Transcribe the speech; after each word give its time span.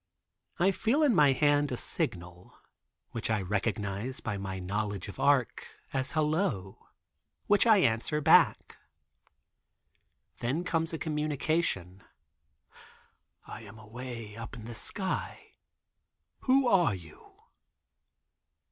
I 0.57 0.71
feel 0.71 1.03
in 1.03 1.13
my 1.13 1.31
hand 1.31 1.71
a 1.71 1.77
signal, 1.77 2.57
which 3.11 3.29
I 3.29 3.39
recognize. 3.39 4.19
By 4.19 4.35
my 4.35 4.57
knowledge 4.57 5.07
of 5.07 5.19
Arc 5.19 5.67
as 5.93 6.09
a 6.09 6.13
"hello," 6.15 6.87
which 7.45 7.67
I 7.67 7.77
answer 7.77 8.19
back. 8.19 8.77
Then 10.39 10.63
comes 10.63 10.91
a 10.91 10.97
communication: 10.97 12.01
"I 13.45 13.61
am 13.61 13.77
away 13.77 14.35
up 14.35 14.55
in 14.55 14.65
the 14.65 14.73
sky. 14.73 15.53
Who 16.45 16.67
are 16.67 16.95
you?" 16.95 17.43